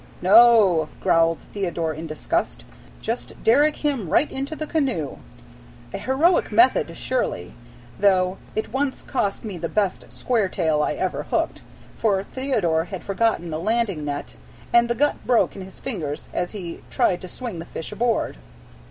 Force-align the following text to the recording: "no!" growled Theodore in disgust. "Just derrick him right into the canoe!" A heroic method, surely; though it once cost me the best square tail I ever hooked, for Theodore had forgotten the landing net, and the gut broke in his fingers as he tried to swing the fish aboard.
"no!" 0.23 0.89
growled 0.99 1.37
Theodore 1.53 1.93
in 1.93 2.07
disgust. 2.07 2.63
"Just 3.01 3.43
derrick 3.43 3.75
him 3.75 4.09
right 4.09 4.31
into 4.31 4.55
the 4.55 4.65
canoe!" 4.65 5.17
A 5.93 5.99
heroic 5.99 6.51
method, 6.51 6.97
surely; 6.97 7.53
though 7.99 8.39
it 8.55 8.73
once 8.73 9.03
cost 9.03 9.45
me 9.45 9.59
the 9.59 9.69
best 9.69 10.05
square 10.11 10.49
tail 10.49 10.81
I 10.81 10.93
ever 10.93 11.21
hooked, 11.21 11.61
for 11.99 12.23
Theodore 12.23 12.85
had 12.85 13.03
forgotten 13.03 13.51
the 13.51 13.59
landing 13.59 14.03
net, 14.03 14.37
and 14.73 14.89
the 14.89 14.95
gut 14.95 15.17
broke 15.23 15.55
in 15.55 15.61
his 15.61 15.79
fingers 15.79 16.29
as 16.33 16.49
he 16.49 16.81
tried 16.89 17.21
to 17.21 17.27
swing 17.27 17.59
the 17.59 17.65
fish 17.65 17.91
aboard. 17.91 18.37